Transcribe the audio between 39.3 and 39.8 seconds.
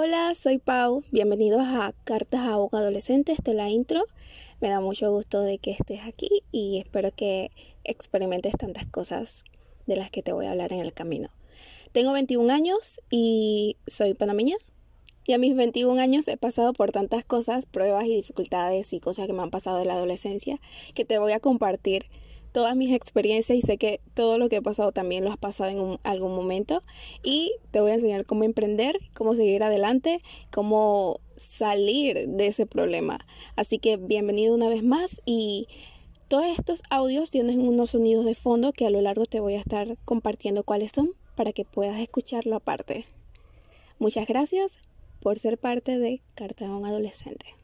voy a